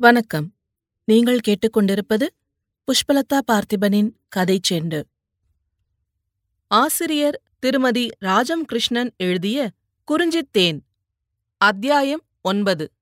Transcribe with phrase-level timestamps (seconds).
[0.00, 0.54] வணக்கம்.
[1.04, 2.26] நீங்கள் கேட்டுக்கொண்டிருப்பது
[2.88, 5.02] புஷ்பலதா பார்த்திபனின் கதை செண்டு.
[6.66, 9.70] ஆசிரியர் திருமதி ராஜம் கிருஷ்ணன் எழுதிய
[10.08, 10.78] குறிஞ்சித்தேன்
[11.56, 12.92] அத்தியாயம் ஒன்பது.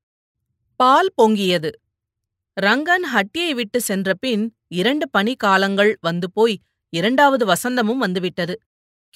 [0.76, 1.70] பால் பொங்கியது.
[2.60, 6.60] ரங்கன் ஹட்டியை விட்டு சென்றபின் இரண்டு பனிக்காலங்கள் வந்து போய்
[6.90, 8.60] இரண்டாவது வசந்தமும் வந்துவிட்டது.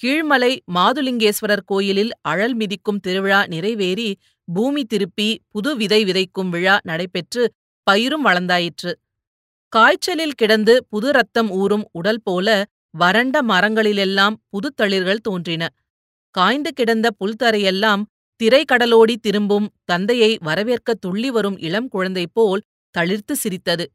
[0.03, 4.17] கீழ்மலை மாதுலிங்கேஸ்வரர் கோயிலில் அழல் மிதிக்கும் திருவிழா நிறைவேறி
[4.53, 7.53] பூமி திருப்பி புது விதை விதைக்கும் விழா நடைபெற்று
[7.87, 8.91] பயிரும் வளர்ந்தாயிற்று.
[9.73, 12.47] காய்ச்சலில் கிடந்து புது ரத்தம் ஊறும் உடல் போல
[12.93, 15.63] வறண்ட மரங்களிலெல்லாம் புதுத்தளிர்கள் தோன்றின.
[16.35, 18.03] காய்ந்து கிடந்த புல்தரையெல்லாம்
[18.39, 22.63] திரைக்கடலோடி திரும்பும் தந்தையை வரவேற்க துள்ளி வரும் இளம் குழந்தை போல்
[22.95, 23.85] தளிர்த்து சிரித்தது.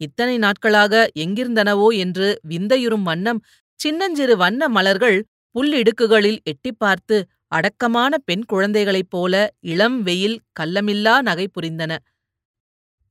[0.00, 3.40] இத்தனை நாட்களாக எங்கிருந்தனவோ என்று விந்தையுறும் வண்ணம்
[3.80, 5.18] சின்னஞ்சிறு வண்ண மலர்கள்
[5.54, 7.16] புல்லிடுக்குகளில் எட்டிப் பார்த்து
[7.48, 9.34] அடக்கமான பெண் குழந்தைகளைப் போல
[9.66, 11.92] இளம் வெயில் கல்லமில்லா நகை புரிந்தன.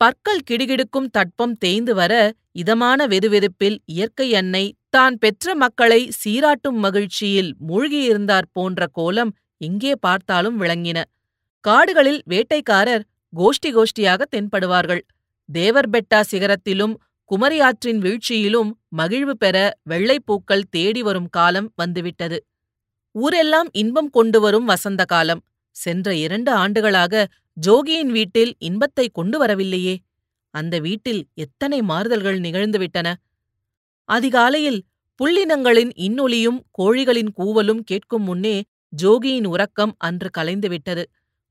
[0.02, 2.13] பற்கள் கிடுகிடுக்கும் தட்பம் தேய்ந்து வர
[2.52, 11.00] இதமான வெதுவெதுப்பில் இயற்கை அன்னை தான் பெற்ற மக்களை சீராட்டும் மகிழ்ச்சியில் மூழ்கியிருந்தாற் போன்ற கோலம் எங்கே பார்த்தாலும் விளங்கின.
[11.66, 15.02] காடுகளில் வேட்டைக்காரர் கோஷ்டி கோஷ்டியாக தென்படுவார்கள்.
[15.50, 16.95] தேவர்பெட்டா சிகரத்திலும்
[17.31, 19.58] குமரியாற்றின் வீழ்ச்சியிலும் மகிழ்வு பெற
[19.89, 22.38] வெள்ளைப்பூக்கள் தேடி வரும் காலம் வந்துவிட்டது.
[23.16, 25.41] ஊரெல்லாம் இன்பம் கொண்டு வரும் வசந்த காலம்.
[25.75, 27.13] சென்ற இரண்டு ஆண்டுகளாக
[27.66, 29.96] ஜோகியின் வீட்டில் இன்பத்தை கொண்டு வரவில்லையே
[30.54, 33.08] அந்த வீட்டில் எத்தனை மாறுதல்கள் நிகழ்ந்துவிட்டன.
[34.10, 34.80] அதிகாலையில்
[35.20, 38.56] புள்ளினங்களின் இன்னொலியும் கோழிகளின் கூவலும் கேட்கும் முன்னே
[38.98, 41.04] ஜோகியின் உறக்கம் அன்று கலைந்துவிட்டது.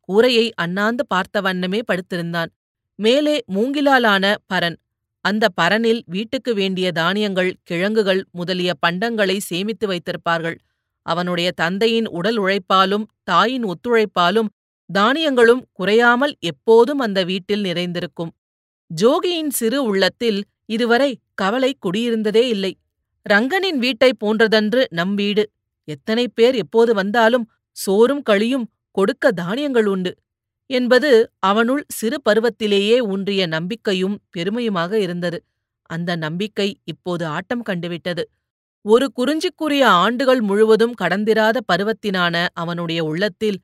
[0.09, 2.51] கூரையை அண்ணாந்து பார்த்த வண்ணமே படுத்திருந்தான்.
[2.99, 4.79] மேலே மூங்கிலாலான பரன்
[5.25, 10.57] அந்த பரனில் வீட்டுக்கு வேண்டிய தானியங்கள் கிழங்குகள் முதலிய பண்டங்களை சேமித்து வைத்திருப்பார்கள்.
[11.07, 14.49] அவனுடைய தந்தையின் உடல் உழைப்பாலும் தாயின் ஒத்துழைப்பாலும்
[14.91, 18.33] தானியங்களும் குறையாமல் எப்போதும் அந்த வீட்டில் நிறைந்திருக்கும்.
[18.91, 22.73] ஜோகியின் சிறு உள்ளத்தில் இதுவரை கவலை குடியிருந்ததே இல்லை.
[23.27, 25.45] ரங்கனின் வீட்டைப் போன்றதன்று நம் வீடு.
[25.89, 27.47] எத்தனை பேர் எப்போது வந்தாலும்
[27.77, 30.13] சோறும் களியும் கொடுக்க தானியங்கள் உண்டு
[30.71, 35.39] என்பது அவனுள் சிறு பருவத்திலேயே ஊன்றிய நம்பிக்கையும் பெருமையுமாக இருந்தது.
[35.91, 38.25] அந்த நம்பிக்கை இப்போது ஆட்டம் கண்டுவிட்டது.
[38.85, 43.59] ஒரு குறிஞ்சிக்குரிய ஆண்டுகள் முழுவதும் கடந்திராத பருவத்தினான அவனுடைய உள்ளத்தில்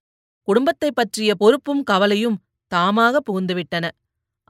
[0.44, 2.42] குடும்பத்தைப் பற்றிய பொறுப்பும் கவலையும்
[2.74, 3.90] தாமாக புகுந்துவிட்டன.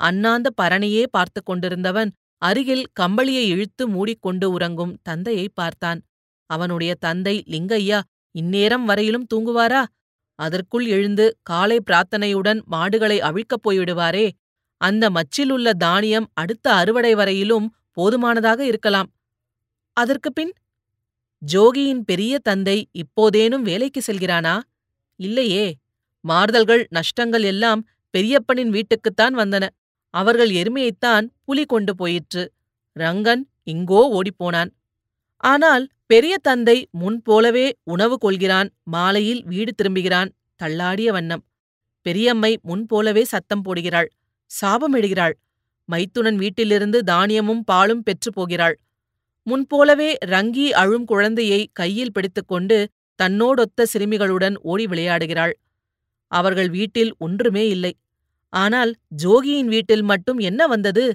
[0.00, 6.02] அண்ணாந்த பரணியே பார்த்து கொண்டிருந்தவன் அருகில் கம்பளியை இழுத்து மூடிக்கொண்டு உறங்கும் தந்தையை பார்த்தான்.
[6.46, 8.00] அவனுடைய தந்தை லிங்கையா
[8.30, 9.84] இந்நேரம் வரையிலும் தூங்குவாரா?
[10.34, 14.30] அதற்குள் எழுந்து காலை பிரார்த்தனையுடன் மாடுகளை அவிழ்க்கப் போய்விடுவாரே.
[14.76, 19.12] அந்த மச்சிலுள்ள தானியம் அடுத்த அறுவடை வரையிலும் போதுமானதாக இருக்கலாம்.
[19.92, 20.52] அதற்கு பின்?
[21.52, 24.60] ஜோகியின் பெரிய தந்தை இப்போதேனும் வேலைக்கு செல்கிறானா?
[25.16, 25.74] இல்லையே.
[26.24, 27.80] மாறுதல்கள் நஷ்டங்கள் எல்லாம்
[28.14, 29.64] பெரியப்பனின் வீட்டுக்குத்தான் வந்தன.
[30.14, 32.42] அவர்கள் எருமையைத்தான் புலி கொண்டு போயிற்று.
[32.96, 33.42] ரங்கன்
[33.72, 34.70] இங்கோ ஓடிப்போனான்.
[35.42, 40.30] ஆனால் பெரிய தந்தை முன்போலவே உணவு கொள்கிறான் மாலையில் வீடு திரும்புகிறான்
[40.60, 41.42] தள்ளாடிய வண்ணம்.
[42.06, 44.08] பெரியம்மை முன்போலவே சத்தம் போடுகிறாள்
[44.50, 45.34] சாபமிடுகிறாள்
[45.88, 48.76] மைத்துனன் வீட்டிலிருந்து தானியமும் பாலும் பெற்று போகிறாள்.
[49.46, 52.78] முன்போலவே ரங்கி அழும் குழந்தையை கையில் பிடித்துக்கொண்டு
[53.18, 55.54] தன்னோடொத்த சிறுமிகளுடன் ஓடி விளையாடுகிறாள்.
[56.34, 57.92] அவர்கள் வீட்டில் ஒன்றுமே இல்லை.
[58.52, 61.06] ஆனால் ஜோகியின் வீட்டில் மட்டும் என்ன வந்தது?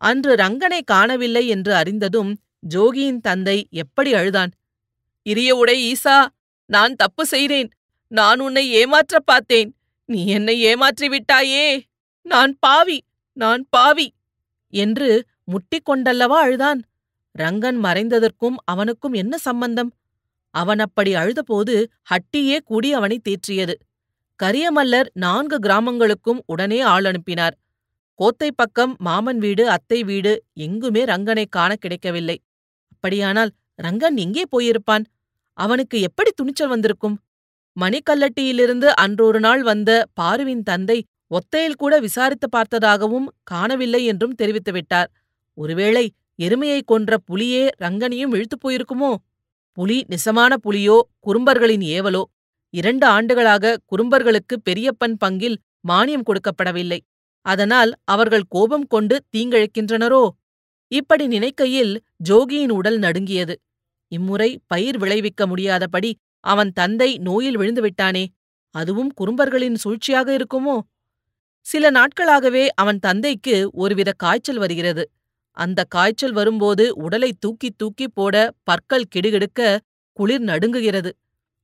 [0.00, 2.30] அன்று ரங்கனை காணவில்லை என்று அறிந்ததும்
[2.68, 4.52] ஜோகியின் தந்தை எப்படி அழுதான்?
[5.26, 6.18] இரிய உடை ஈசா
[6.70, 7.70] நான் தப்பு செய்தேன்.
[8.12, 9.70] நான் உன்னை ஏமாற்றப் பார்த்தேன்.
[10.08, 11.66] நீ என்னை ஏமாற்றி விட்டாயே.
[12.26, 12.98] நான் பாவி
[13.36, 14.06] நான் பாவி
[14.72, 15.10] என்று
[15.48, 16.80] முட்டிக்கொண்டல்லவா அழுதான்?
[17.34, 19.90] ரங்கன் மறைந்ததற்கும் அவனுக்கும் என்ன சம்பந்தம்?
[20.54, 21.74] அவன் அப்படி அழுதபோது
[22.10, 23.74] ஹட்டியே கூடி அவனை தேற்றியது.
[24.42, 27.58] கரியமல்லர் நான்கு கிராமங்களுக்கும் உடனே ஆள் அனுப்பினார்.
[28.14, 32.36] கோத்தை பக்கம் மாமன் வீடு அத்தை வீடு எங்குமே ரங்கனை காண கிடைக்கவில்லை.
[32.92, 33.50] அப்படியானால்
[33.82, 35.04] ரங்கன் எங்கே போயிருப்பான்?
[35.58, 37.16] அவனுக்கு எப்படி துணிச்சல் வந்திருக்கும்?
[37.76, 39.90] மணிக்கல்லட்டியிலிருந்து அன்றொரு நாள் வந்த
[40.20, 45.10] பாருவின் தந்தை ஒத்தையில் கூட விசாரித்து பார்த்ததாகவும் காணவில்லை என்றும் தெரிவித்துவிட்டார்
[45.58, 46.12] ஒருவேளை
[46.42, 49.14] எருமையைக் கொன்ற புலியே ரங்கனையும் இழுத்துப் போயிருக்குமோ?
[49.72, 52.22] புலி நிசமான புலியோ குறும்பர்களின் ஏவலோ?
[52.74, 55.56] இரண்டு ஆண்டுகளாக குறும்பர்களுக்கு பெரியப்பன் பங்கில்
[55.88, 56.98] மானியம் கொடுக்கப்படவில்லை.
[57.46, 60.28] அதனால் அவர்கள் கோபம் கொண்டு தீங்கிழைக்கின்றனரோ?
[60.92, 61.92] இப்படி நினைக்கையில்
[62.28, 63.54] ஜோகியின் உடல் நடுங்கியது.
[64.12, 66.10] இம்முறை பயிர் விளைவிக்க முடியாதபடி
[66.44, 68.24] அவன் தந்தை நோயில் விழுந்துவிட்டானே.
[68.74, 70.76] அதுவும் குறும்பர்களின் சூழ்ச்சியாக இருக்குமோ?
[71.66, 75.04] சில நாட்களாகவே அவன் தந்தைக்கு ஒருவித காய்ச்சல் வருகிறது.
[75.56, 79.78] அந்த காய்ச்சல் வரும்போது உடலை தூக்கி தூக்கி போட பற்கள் கிடுகிடுக்க
[80.12, 81.10] குளிர் நடுங்குகிறது.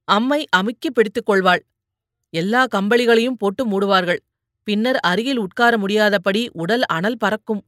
[0.08, 1.62] அம்மை அமுக்கி பிடித்துக் கொள்வாள்.
[2.34, 4.20] எல்லா கம்பளிகளையும் போட்டு மூடுவார்கள்.
[4.66, 7.62] பின்னர் அருகில் உட்கார முடியாதபடி உடல் அனல் பறக்கும்.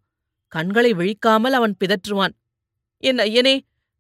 [0.53, 2.35] கண்களை விழிக்காமல் அவன் பிதற்றுவான்.
[3.03, 3.57] என் ஐயனே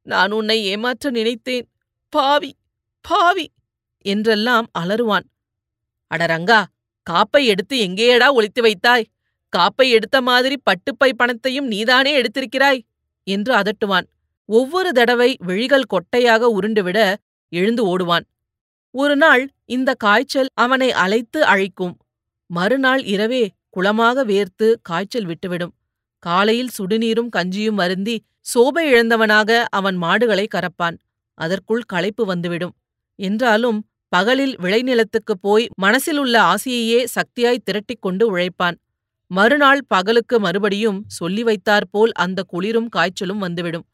[0.07, 1.67] நான் உன்னை ஏமாற்ற நினைத்தேன்.
[2.13, 2.51] பாவி
[3.05, 3.47] பாவி!
[4.05, 5.27] என்றெல்லாம் அலறுவான்.
[6.11, 6.61] அடரங்கா
[7.07, 9.07] காப்பை எடுத்து எங்கேயடா ஒளித்து வைத்தாய்?
[9.53, 12.81] காப்பை எடுத்த மாதிரி பட்டுப்பை பணத்தையும் நீதானே எடுத்திருக்கிறாய்?
[13.27, 14.07] என்று அதட்டுவான்.
[14.49, 16.99] ஒவ்வொரு தடவை விழிகள் கொட்டையாக உருண்டுவிட
[17.49, 18.25] எழுந்து ஓடுவான்.
[18.91, 21.99] ஒரு நாள் இந்த காய்ச்சல் அவனை அலைத்து அழைக்கும்.
[22.47, 25.75] மறுநாள் இரவே குளமாக வேர்த்து காய்ச்சல் விட்டுவிடும்.
[26.19, 30.99] காலையில் சுடுநீரும் கஞ்சியும் வருந்தி சோபை இழந்தவனாக அவன் மாடுகளை கறப்பான்.
[31.35, 32.75] அதற்குள் களைப்பு வந்துவிடும்.
[33.15, 38.79] என்றாலும் பகலில் விளைநிலத்துக்குப் போய் மனசில் உள்ள ஆசையையே சக்தியாய் திரட்டிக் கொண்டு உழைப்பான்.
[39.27, 43.87] மறுநாள் பகலுக்கு மறுபடியும் சொல்லி வைத்தாற்போல் அந்த குளிரும் காய்ச்சலும் வந்துவிடும்.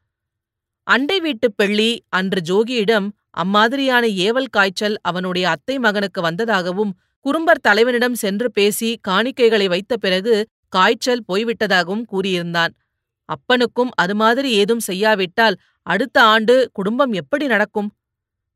[0.83, 6.93] அண்டை வீட்டுப் பெள்ளி அன்று ஜோகியிடம் அம்மாதிரியான ஏவல் காய்ச்சல் அவனுடைய அத்தை மகனுக்கு வந்ததாகவும்
[7.26, 10.34] குறும்பர் தலைவனிடம் சென்று பேசி காணிக்கைகளை வைத்த பிறகு
[10.69, 12.73] காய்ச்சல் போய்விட்டதாகவும் கூறியிருந்தான்.
[13.29, 15.56] அப்பனுக்கும் அது மாதிரி ஏதும் செய்யாவிட்டால்
[15.87, 17.90] அடுத்த ஆண்டு குடும்பம் எப்படி நடக்கும்?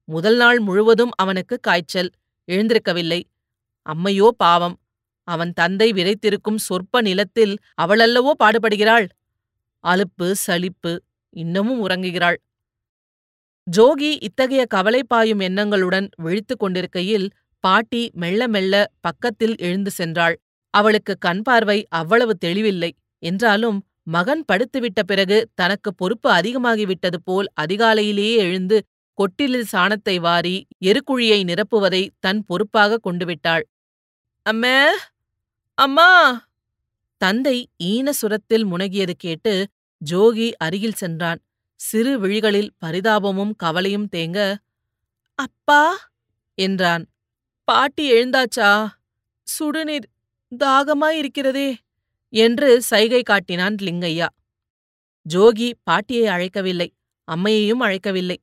[0.09, 2.11] முதல் நாள் முழுவதும் அவனுக்கு காய்ச்சல்
[2.49, 3.21] எழுந்திருக்கவில்லை.
[3.87, 4.77] அம்மையோ பாவம்
[5.29, 9.07] அவன் தந்தை விதைத்திருக்கும் சொற்ப நிலத்தில் அவளல்லவோ பாடுபடுகிறாள்.
[9.85, 10.93] அலுப்பு சலிப்பு
[11.37, 12.39] இன்னமும் உறங்குகிறாள்.
[13.67, 17.27] ஜோகி இத்தகைய கவலை பாயும் எண்ணங்களுடன் விழித்துக் கொண்டிருக்கையில்
[17.65, 20.37] பாட்டி மெல்ல மெல்ல பக்கத்தில் எழுந்து சென்றாள்.
[20.75, 22.91] அவளுக்கு கண் பார்வை அவ்வளவு தெளிவில்லை.
[23.23, 28.79] என்றாலும் மகன் படுத்துவிட்ட பிறகு தனக்கு பொறுப்பு அதிகமாகிவிட்டது போல் அதிகாலையிலேயே எழுந்து
[29.19, 33.65] கொட்டிலில் சாணத்தை வாரி எருக்குழியை நிரப்புவதை தன் பொறுப்பாக கொண்டுவிட்டாள்.
[34.47, 34.79] அம்மே!
[35.79, 36.11] அம்மா!
[37.21, 39.55] தந்தை ஈன சுரத்தில் முனகியது கேட்டு
[40.01, 41.41] ஜோகி அருகில் சென்றான்.
[41.81, 44.39] சிறு விழிகளில் பரிதாபமும் கவலையும் தேங்க
[45.39, 45.83] அப்பா!
[46.59, 47.05] என்றான்.
[47.69, 48.71] பாட்டி எழுந்தாச்சா?
[49.47, 50.07] சுடுநீர்
[50.53, 51.69] தாகமாயிருக்கிறதே!
[52.33, 54.29] என்று சைகை காட்டினான் லிங்கையா
[55.27, 56.89] ஜோகி பாட்டியை அழைக்கவில்லை
[57.29, 58.37] அம்மையையும் அழைக்கவில்லை.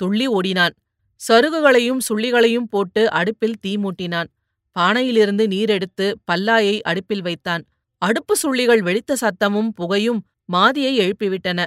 [0.00, 0.74] துள்ளி ஓடினான்.
[1.20, 4.28] சருகுகளையும் சுள்ளிகளையும் போட்டு அடுப்பில் தீ மூட்டினான்.
[4.76, 7.62] பானையிலிருந்து நீரெடுத்து பல்லாயை அடுப்பில் வைத்தான்.
[8.02, 11.60] அடுப்பு சுள்ளிகள் வெடித்த சத்தமும் புகையும் மாதியை எழுப்பிவிட்டன.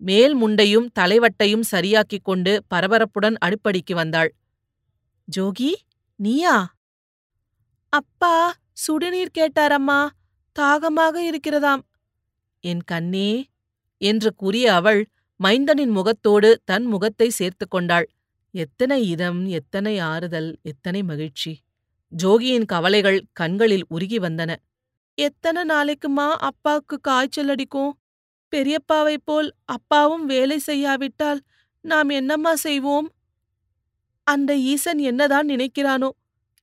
[0.00, 4.34] மேல் முண்டையும் தலைவட்டையும் சரியாக்கிக் கொண்டு பரபரப்புடன் அடுப்படிக்கு வந்தாள்.
[5.36, 5.72] ஜோகி
[6.16, 6.76] நீயா?
[7.92, 10.08] அப்பா சுடுநீர் கேட்டாரம்மா.
[10.52, 11.82] தாகமாக இருக்கிறதாம்.
[12.60, 13.48] என் கண்ணே
[14.00, 15.00] என்று கூறிய அவள்
[15.44, 18.06] மைந்தனின் முகத்தோடு தன் முகத்தை சேர்த்து கொண்டாள்.
[18.54, 21.52] எத்தனை இதம் எத்தனை ஆறுதல் எத்தனை மகிழ்ச்சி.
[22.12, 24.56] ஜோகியின் கவலைகள் கண்களில் உருகி வந்தன.
[25.18, 27.98] எத்தனை நாளைக்குமா அப்பாவுக்கு காய்ச்சல் அடிக்கும்?
[28.56, 31.40] பெரியப்பாவைப் போல் அப்பாவும் வேலை செய்யாவிட்டால்
[31.80, 33.08] நாம் என்னம்மா செய்வோம்?
[34.26, 36.08] அந்த ஈசன் என்னதான் நினைக்கிறானோ?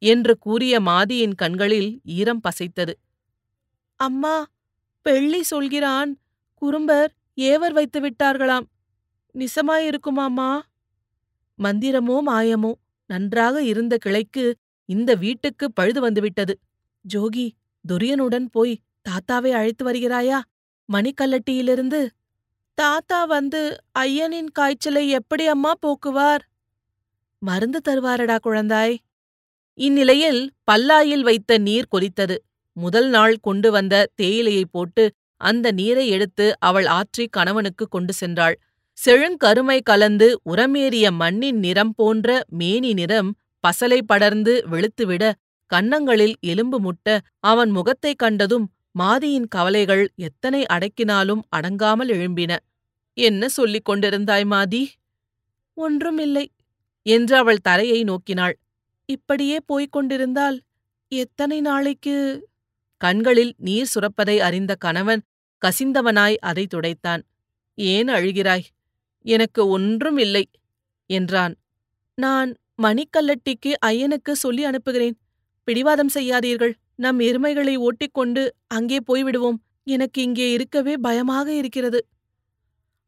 [0.02, 2.94] என்று கூறிய மாதியின் கண்களில் ஈரம் பசைத்தது.
[4.00, 4.46] அம்மா
[5.02, 6.20] பெள்ளி சொல்கிறான்
[6.54, 8.66] குறும்பர் ஏவர் வைத்து விட்டார்களாம்.
[9.36, 10.62] நிசமாயிருக்குமாம்மா?
[11.60, 12.72] மந்திரமோ மாயமோ
[13.10, 14.54] நன்றாக இருந்த கிளைக்கு
[14.90, 16.60] இந்த வீட்டுக்கு பழுது வந்துவிட்டது.
[17.14, 17.52] ஜோகி
[17.86, 20.40] துரியனுடன் போய் தாத்தாவை அழைத்து வருகிறாயா?
[20.94, 22.08] மணிக்கல்லட்டியிலிருந்து
[22.74, 26.40] தாத்தா வந்து ஐயனின் காய்ச்சலை எப்படி அம்மா போக்குவார்?
[27.40, 28.98] மருந்து தருவாரடா குழந்தாய்.
[29.74, 32.36] இந்நிலையில் பல்லாயில் வைத்த நீர் கொதித்தது.
[32.74, 38.56] முதல் நாள் கொண்டு வந்த தேயிலையை போட்டு அந்த நீரை எடுத்து அவள் ஆற்றி கணவனுக்கு கொண்டு சென்றாள்.
[38.98, 45.34] செழுங்கருமை கலந்து உரமேறிய மண்ணின் நிறம் போன்ற மேனி நிறம் பசலை படர்ந்து வெளுத்துவிட
[45.66, 52.58] கன்னங்களில் எலும்பு முட்ட அவன் முகத்தைக் கண்டதும் மாதியின் கவலைகள் எத்தனை அடக்கினாலும் அடங்காமல் எழும்பின.
[53.14, 54.84] என்ன சொல்லிக் கொண்டிருந்தாய் மாதி?
[55.74, 56.52] ஒன்றுமில்லை
[57.04, 58.56] என்று அவள் தரையை நோக்கினாள்.
[59.06, 60.62] இப்படியே போய்க் கொண்டிருந்தால்
[61.08, 62.48] எத்தனை நாளைக்கு?
[62.98, 65.24] கண்களில் நீர் சுரப்பதை அறிந்த கணவன்
[65.62, 67.22] கசிந்தவனாய் அதை துடைத்தான்.
[67.74, 68.66] ஏன் அழுகிறாய்?
[69.22, 70.50] எனக்கு ஒன்றும் இல்லை
[71.10, 71.56] என்றான்.
[72.16, 75.18] நான் மணிக்கல்லட்டிக்கு ஐயனுக்கு சொல்லி அனுப்புகிறேன்.
[75.64, 76.74] பிடிவாதம் செய்யாதீர்கள்.
[77.00, 79.58] நம் எருமைகளை ஓட்டிக்கொண்டு அங்கே போய்விடுவோம்.
[79.84, 82.00] எனக்கு இங்கே இருக்கவே பயமாக இருக்கிறது.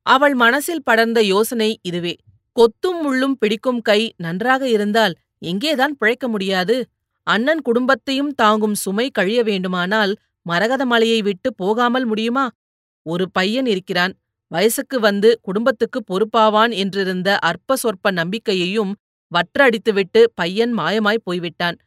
[0.05, 2.13] அவள் மனசில் படர்ந்த யோசனை இதுவே.
[2.55, 6.75] கொத்தும் முள்ளும் பிடிக்கும் கை நன்றாக இருந்தால் எங்கேதான் பிழைக்க முடியாது.
[7.27, 10.13] அண்ணன் குடும்பத்தையும் தாங்கும் சுமை கழிய வேண்டுமானால்
[10.45, 12.45] மரகத மலையை விட்டு போகாமல் முடியுமா?
[13.05, 14.13] ஒரு பையன் இருக்கிறான்.
[14.51, 18.91] வயசுக்கு வந்து குடும்பத்துக்கு பொறுப்பாவான் என்றிருந்த அற்ப சொற்ப நம்பிக்கையையும்
[19.31, 21.77] வற்றடித்துவிட்டு பையன் மாயமாய் போய்விட்டான்.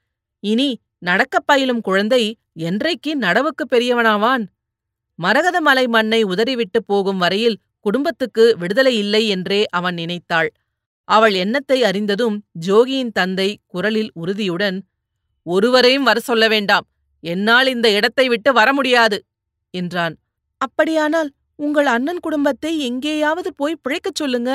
[0.42, 0.71] இனி
[1.02, 4.45] நடக்கப் பயிலும் குழந்தை என்றைக்கு நடவுக்கு பெரியவனாவான்?
[5.14, 10.50] மரகத மலை மண்ணை உதறிவிட்டு போகும் வரையில் குடும்பத்துக்கு விடுதலை இல்லை என்றே அவன் நினைத்தாள்.
[11.04, 14.78] அவள் எண்ணத்தை அறிந்ததும் ஜோகியின் தந்தை குரலில் உறுதியுடன்
[15.42, 16.87] ஒருவரையும் வர சொல்ல வேண்டாம்.
[17.21, 19.25] என்னால் இந்த இடத்தை விட்டு வர முடியாது
[19.71, 20.14] என்றான்.
[20.57, 24.50] அப்படியானால் உங்கள் அண்ணன் குடும்பத்தை எங்கேயாவது போய் பிழைக்கச் சொல்லுங்க.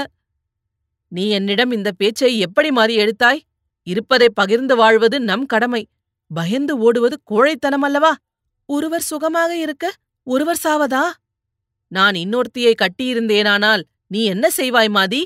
[1.08, 3.42] நீ என்னிடம் இந்த பேச்சை எப்படி மாறி எடுத்தாய்?
[3.88, 5.88] இருப்பதை பகிர்ந்து வாழ்வது நம் கடமை.
[6.32, 8.16] பயந்து ஓடுவது கோழைத்தனம் அல்லவா?
[8.66, 11.12] ஒருவர் சுகமாக இருக்க ஒருவர் சாவதா?
[11.88, 15.24] நான் இன்னொருத்தியை கட்டியிருந்தேனானால் நீ என்ன செய்வாய் மாதி?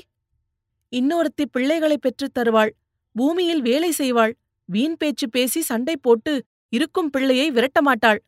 [0.92, 2.74] இன்னொருத்தி பிள்ளைகளை பெற்றுத் தருவாள்
[3.12, 4.32] பூமியில் வேலை செய்வாள்
[4.64, 8.20] வீண் பேச்சு பேசி சண்டை போட்டு இருக்கும் பிள்ளையை விரட்டமாட்டாள்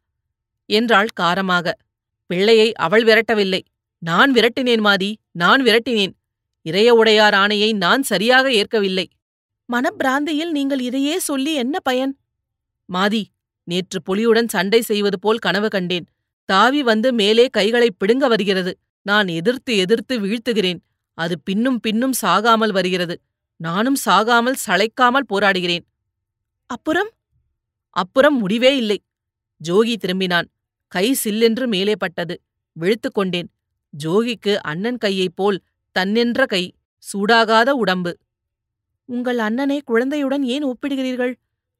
[0.66, 1.72] என்றாள் காரமாக.
[2.26, 3.60] பிள்ளையை அவள் விரட்டவில்லை.
[3.98, 6.14] நான் விரட்டினேன் மாதி நான் விரட்டினேன்.
[6.62, 9.10] இறைய உடையார் ஆணையை நான் சரியாக ஏற்கவில்லை.
[9.68, 12.16] மனப்பிராந்தியில் நீங்கள் இதையே சொல்லி என்ன பயன்?
[12.92, 13.24] மாதி
[13.64, 16.06] நேற்று புலியுடன் சண்டை செய்வது போல் கனவு கண்டேன்.
[16.44, 18.78] தாவி வந்து மேலே கைகளை பிடுங்க வருகிறது.
[19.02, 20.78] நான் எதிர்த்து எதிர்த்து வீழ்த்துகிறேன்.
[21.14, 23.20] அது பின்னும் பின்னும் சாகாமல் வருகிறது.
[23.56, 25.84] நானும் சாகாமல் சளைக்காமல் போராடுகிறேன்.
[26.66, 27.10] அப்புறம்?
[27.90, 29.02] அப்புறம் முடிவே இல்லை.
[29.68, 30.44] ஜோகி திரும்பினான்.
[30.88, 32.40] கை சில்லென்று மேலே பட்டது.
[32.72, 33.50] விழுத்துக் கொண்டேன்.
[34.04, 35.62] ஜோகிக்கு அண்ணன் கையைப் போல்
[35.98, 36.74] தன்னென்ற கை
[37.12, 38.18] சூடாகாத உடம்பு.
[39.04, 41.34] உங்கள் அண்ணனை குழந்தையுடன் ஏன் ஒப்பிடுகிறீர்கள்?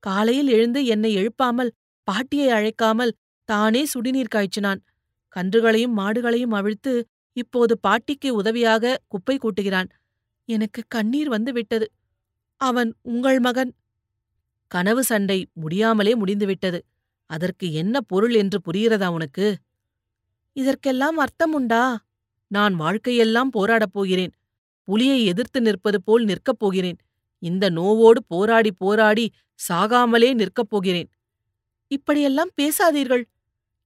[0.07, 1.71] காலையில் எழுந்து என்னை எழுப்பாமல்
[2.09, 3.13] பாட்டியை அழைக்காமல்
[3.49, 4.81] தானே சுடிநீர் காய்ச்சினான்.
[5.37, 6.93] கன்றுகளையும் மாடுகளையும் அவிழ்த்து
[7.37, 9.89] இப்போது பாட்டிக்கு உதவியாக குப்பை கூட்டுகிறான்.
[10.49, 11.87] எனக்கு கண்ணீர் வந்து விட்டது.
[12.61, 13.73] அவன் உங்கள் மகன்.
[14.71, 16.81] கனவு சண்டை முடியாமலே முடிந்துவிட்டது
[17.31, 19.47] அதற்கு என்ன பொருள் என்று புரிகிறதா உனக்கு?
[20.57, 21.83] இதற்கெல்லாம் அர்த்தம் உண்டா?
[22.51, 24.33] நான் வாழ்க்கையெல்லாம் போராடப் போகிறேன்.
[24.89, 26.99] புலியை எதிர்த்து நிற்பது போல் நிற்கப் போகிறேன்.
[27.43, 29.27] இந்த நோவோடு போராடி போராடி
[29.69, 31.11] சாகாமலே நிற்கப் போகிறேன்.
[31.89, 33.25] இப்படியெல்லாம் பேசாதீர்கள்.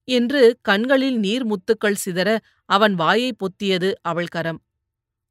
[0.04, 4.62] என்று கண்களில் நீர் முத்துக்கள் சிதற அவன் வாயை பொத்தியது அவள் கரம்.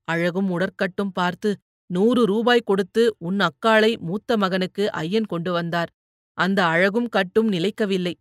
[0.03, 5.93] அழகும் உடற்கட்டும் பார்த்து நூறு ரூபாய் கொடுத்து உன் அக்காளை மூத்த மகனுக்கு ஐயன் கொண்டு வந்தார்.
[6.33, 8.13] அந்த அழகும் கட்டும் நிலைக்கவில்லை.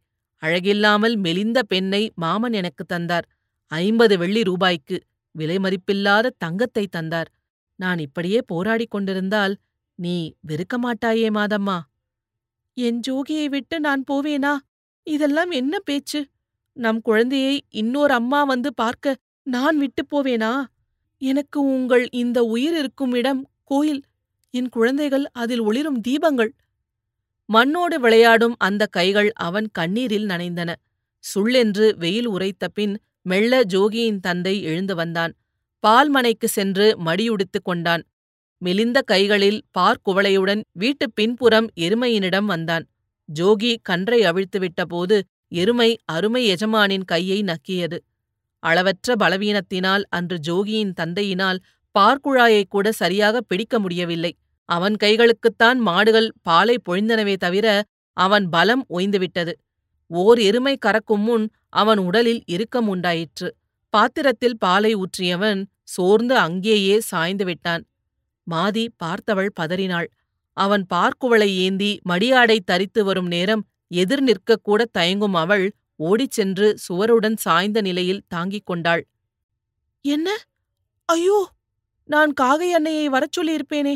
[0.42, 3.28] அழகில்லாமல் மெலிந்த பெண்ணை மாமன் எனக்குத் தந்தார்.
[3.66, 7.32] ஐம்பது வெள்ளி ரூபாய்க்கு விலை மதிப்பில்லாத தங்கத்தை தந்தார்.
[7.76, 9.56] நான் இப்படியே போராடிக் கொண்டிருந்தால்
[9.94, 11.80] நீ வெறுக்க மாட்டாயே மாதம்மா.
[12.76, 14.56] என் ஜோகியை விட்டு நான் போவேனா?
[15.02, 16.26] இதெல்லாம் என்ன பேச்சு?
[16.72, 20.64] நம் குழந்தையை இன்னொரு அம்மா வந்து பார்க்க நான் விட்டுப் போவேனா?
[21.18, 24.02] எனக்கு உங்கள் இந்த உயிர் இருக்கும் இடம் கோயில்
[24.50, 26.50] என் குழந்தைகள் அதில் ஒளிரும் தீபங்கள்.
[27.46, 30.74] மண்ணோடு விளையாடும் அந்த கைகள் அவன் கண்ணீரில் நனைந்தன.
[31.34, 35.32] சுள்ளென்று வெயில் உரைத்த பின் மெல்ல ஜோகியின் தந்தை எழுந்து வந்தான்.
[35.86, 38.02] பால்மனைக்கு சென்று மடியுடித்துக் கொண்டான்.
[38.58, 42.86] மெலிந்த கைகளில் பார்க்குவளையுடன் வீட்டுப் பின்புறம் எருமையினிடம் வந்தான்.
[43.40, 47.98] ஜோகி கன்றை அவிழ்த்துவிட்டபோது எருமை அருமை எஜமானின் கையை நக்கியது.
[48.58, 51.58] அளவற்ற பலவீனத்தினால் அன்று ஜோகியின் தந்தையினால்
[51.98, 54.36] பார்க்குழாயைக் கூட சரியாக பிடிக்க முடியவில்லை.
[54.64, 59.52] அவன் கைகளுக்குத்தான் மாடுகள் பாலை பொழிந்தனவே தவிர அவன் பலம் ஓய்ந்துவிட்டது
[60.06, 63.54] ஓர் எருமை கறக்கும் முன் அவன் உடலில் இறுக்கம் உண்டாயிற்று.
[63.90, 67.84] பாத்திரத்தில் பாலை ஊற்றியவன் சோர்ந்து அங்கேயே சாய்ந்து விட்டான்.
[68.46, 70.08] மாதி பார்த்தவள் பதறினாள்.
[70.56, 73.62] அவன் பார்க்குவளை ஏந்தி மடியாடை தரித்து வரும் நேரம்
[73.94, 75.64] எதிர் நிற்கக்கூட தயங்கும் அவள்
[76.00, 79.02] ஓடிச் சென்று சுவருடன் சாய்ந்த நிலையில் தாங்கிக் கொண்டாள்.
[80.04, 80.28] என்ன?
[81.08, 81.38] ஐயோ!
[82.08, 83.94] நான் காகை அன்னையை வரச் சொல்லியிருப்பேனே!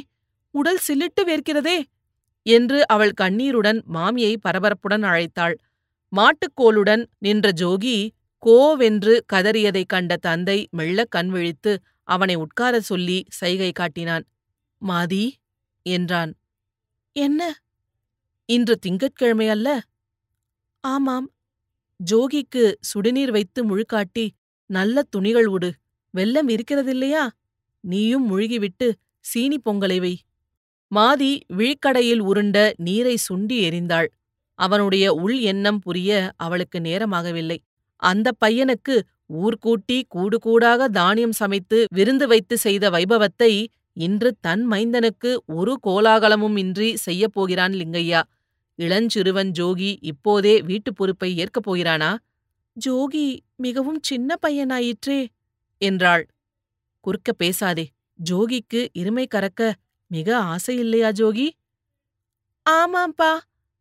[0.55, 1.79] உடல் சில்லிட்டு வேர்க்கிறதே!
[2.47, 5.57] என்று அவள் கண்ணீருடன் மாமியை பரபரப்புடன் அழைத்தாள்.
[6.13, 7.97] மாட்டுக்கோலுடன் நின்ற ஜோகி
[8.43, 11.73] கோவென்று கதறியதைக் கண்ட தந்தை மெல்ல கண் விழித்து
[12.09, 14.25] அவனை உட்காரச் சொல்லி சைகை காட்டினான்.
[14.87, 15.33] மாதி
[15.83, 16.33] என்றான்.
[17.13, 17.41] என்ன?
[18.49, 19.83] இன்று திங்கட்கிழமை அல்ல?
[20.81, 21.27] ஆமாம்.
[22.11, 24.29] ஜோகிக்கு சுடுநீர் வைத்து முழுக்காட்டி
[24.67, 25.73] நல்ல துணிகள் உடு.
[26.11, 27.29] வெள்ளம் இருக்கிறதில்லையா?
[27.81, 30.19] நீயும் முழுகிவிட்டு சீனி பொங்கலை வை.
[30.95, 34.07] மாதி விழிக்கடையில் உருண்ட நீரை சுண்டி எறிந்தாள்.
[34.55, 37.59] அவனுடைய உள் எண்ணம் புரிய அவளுக்கு நேரமாகவில்லை.
[37.97, 38.95] அந்த பையனுக்கு
[39.33, 43.67] ஊர்கூட்டி கூடு கூடாக தானியம் சமைத்து விருந்து வைத்து செய்த வைபவத்தை
[43.99, 48.21] இன்று தன் மைந்தனுக்கு ஒரு கோலாகலமும் இன்றி செய்யப் போகிறான் லிங்கையா
[48.79, 52.11] இளஞ்சிறுவன் ஜோகி இப்போதே வீட்டுப் பொறுப்பை ஏற்கப் போகிறானா?
[52.77, 53.25] ஜோகி
[53.57, 55.19] மிகவும் சின்ன பையனாயிற்றே
[55.81, 56.25] என்றாள்.
[57.05, 57.85] குறுக்க பேசாதே
[58.19, 59.63] ஜோகிக்கு இருமை கறக்க
[60.11, 61.49] மிக ஆசையில்லையா ஜோகி?
[62.67, 63.33] ஆமாம்பா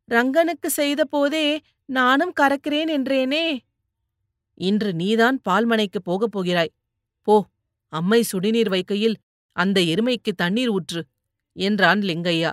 [0.10, 1.46] ரங்கனுக்கு செய்த போதே
[1.90, 3.46] நானும் கறக்கிறேன் என்றேனே.
[4.58, 6.74] இன்று நீதான் பால்மனைக்கு போகப் போகிறாய்.
[7.28, 7.36] போ
[7.94, 9.18] அம்மை சுடிநீர் வைக்கையில்
[9.58, 11.06] அந்த எருமைக்கு தண்ணீர் ஊற்று
[11.54, 12.52] என்றான் லிங்கையா.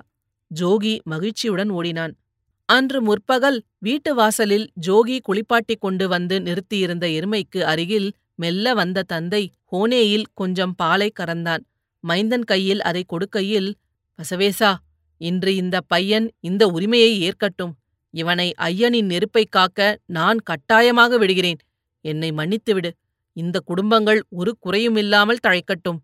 [0.60, 2.16] ஜோகி மகிழ்ச்சியுடன் ஓடினான்.
[2.64, 10.24] அன்று முற்பகல் வீட்டு வாசலில் ஜோகி குளிப்பாட்டிக் கொண்டு வந்து நிறுத்தியிருந்த எருமைக்கு அருகில் மெல்ல வந்த தந்தை ஹோனேயில்
[10.34, 11.64] கொஞ்சம் பாலை கறந்தான்.
[12.00, 13.74] மைந்தன் கையில் அதை கொடுக்கையில்
[14.18, 14.74] பசவேசா
[15.16, 17.76] இன்று இந்த பையன் இந்த உரிமையை ஏற்கட்டும்.
[18.10, 21.56] இவனை ஐயனின் நெருப்பைக் காக்க நான் கட்டாயமாக விடுகிறேன்.
[22.00, 22.90] என்னை மன்னித்துவிடு.
[23.32, 26.03] இந்த குடும்பங்கள் ஒரு குறையுமில்லாமல் தழைக்கட்டும்.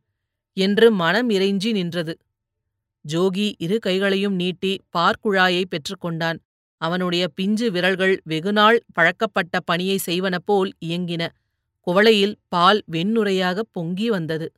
[0.52, 2.18] என்று மனம் இறைஞ்சி நின்றது.
[3.08, 6.38] ஜோகி இரு கைகளையும் நீட்டி பார்க்குழாயை பெற்றுக்கொண்டான்.
[6.76, 11.28] அவனுடைய பிஞ்சு விரல்கள் வெகுநாள் பழக்கப்பட்ட பணியை செய்வன போல் இயங்கின.
[11.86, 14.52] குவளையில் பால் வெண்ணுரையாகப் பொங்கி வந்தது.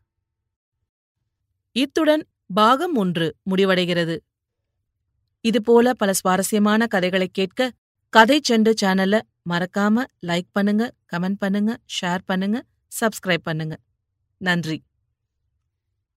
[1.73, 4.17] இத்துடன் பாகம் ஒன்று முடிவடைகிறது.
[5.41, 7.71] இதுபோல பல சுவாரஸ்யமான கதைகளை கேட்க
[8.09, 9.21] கதை செண்டு சேனல
[9.51, 12.63] மறக்காம லைக் பண்ணுங்க கமெண்ட் பண்ணுங்க ஷேர் பண்ணுங்க
[13.01, 13.77] சப்ஸ்கிரைப் பண்ணுங்க.
[14.37, 14.83] நன்றி.